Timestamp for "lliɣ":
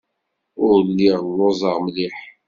0.89-1.19